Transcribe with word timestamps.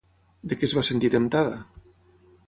De 0.53 0.55
què 0.61 0.65
es 0.69 0.73
va 0.77 0.83
sentir 0.87 1.11
temptada? 1.17 1.59